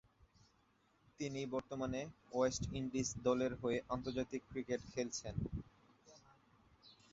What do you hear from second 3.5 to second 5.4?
হয়ে আন্তর্জাতিক ক্রিকেট খেলছেন।